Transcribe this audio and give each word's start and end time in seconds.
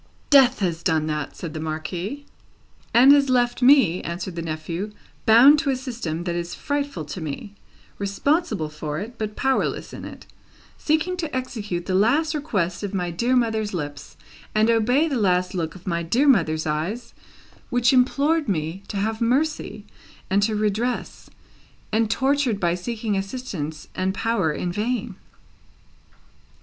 "Death 0.31 0.61
has 0.61 0.81
done 0.81 1.05
that!" 1.05 1.35
said 1.37 1.53
the 1.53 1.59
Marquis. 1.59 2.25
"And 2.91 3.11
has 3.11 3.29
left 3.29 3.61
me," 3.61 4.01
answered 4.01 4.35
the 4.35 4.41
nephew, 4.41 4.93
"bound 5.27 5.59
to 5.59 5.69
a 5.69 5.75
system 5.75 6.23
that 6.23 6.33
is 6.33 6.55
frightful 6.55 7.05
to 7.05 7.21
me, 7.21 7.53
responsible 7.99 8.67
for 8.69 8.97
it, 8.97 9.19
but 9.19 9.35
powerless 9.35 9.93
in 9.93 10.03
it; 10.03 10.25
seeking 10.75 11.15
to 11.17 11.35
execute 11.35 11.85
the 11.85 11.93
last 11.93 12.33
request 12.33 12.81
of 12.81 12.95
my 12.95 13.11
dear 13.11 13.35
mother's 13.35 13.75
lips, 13.75 14.17
and 14.55 14.71
obey 14.71 15.07
the 15.07 15.19
last 15.19 15.53
look 15.53 15.75
of 15.75 15.85
my 15.85 16.01
dear 16.01 16.27
mother's 16.27 16.65
eyes, 16.65 17.13
which 17.69 17.93
implored 17.93 18.49
me 18.49 18.81
to 18.87 18.97
have 18.97 19.21
mercy 19.21 19.85
and 20.31 20.41
to 20.41 20.55
redress; 20.55 21.29
and 21.91 22.09
tortured 22.09 22.59
by 22.59 22.73
seeking 22.73 23.15
assistance 23.15 23.87
and 23.93 24.15
power 24.15 24.51
in 24.51 24.71
vain." 24.71 25.15